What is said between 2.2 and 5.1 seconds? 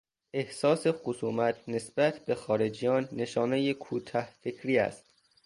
به خارجیان نشانهی کوتهفکری است.